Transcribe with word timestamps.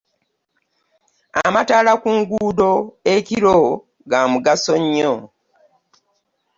Amataala 1.45 1.91
ku 2.01 2.09
nguudo 2.19 2.71
ekiro 3.15 3.57
ga 4.09 4.19
mugaso 4.31 4.73
nnyo. 4.83 5.13